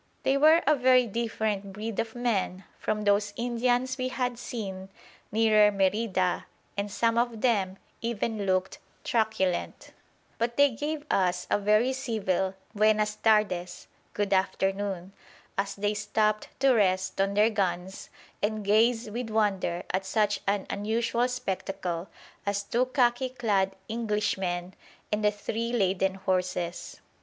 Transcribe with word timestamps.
They 0.23 0.35
were 0.35 0.63
a 0.65 0.75
very 0.75 1.05
different 1.05 1.73
breed 1.73 1.99
of 1.99 2.15
men 2.15 2.63
from 2.79 3.03
those 3.03 3.33
Indians 3.35 3.99
we 3.99 4.07
had 4.07 4.39
seen 4.39 4.89
nearer 5.31 5.71
Merida, 5.71 6.47
and 6.75 6.89
some 6.91 7.19
of 7.19 7.41
them 7.41 7.77
even 8.01 8.47
looked 8.47 8.79
truculent. 9.03 9.91
But 10.39 10.57
they 10.57 10.71
gave 10.71 11.05
us 11.11 11.45
a 11.51 11.59
very 11.59 11.93
civil 11.93 12.55
"Buenas 12.73 13.15
tardes!" 13.17 13.85
("Good 14.15 14.33
afternoon!") 14.33 15.13
as 15.55 15.75
they 15.75 15.93
stopped 15.93 16.47
to 16.61 16.73
rest 16.73 17.21
on 17.21 17.35
their 17.35 17.51
guns 17.51 18.09
and 18.41 18.65
gaze 18.65 19.07
with 19.07 19.29
wonder 19.29 19.83
at 19.91 20.03
such 20.07 20.39
an 20.47 20.65
unusual 20.71 21.27
spectacle 21.27 22.09
as 22.43 22.63
two 22.63 22.87
khaki 22.87 23.29
clad 23.29 23.75
Englishmen 23.87 24.73
and 25.11 25.23
the 25.23 25.29
three 25.29 25.71
laden 25.71 26.15
horses. 26.15 26.99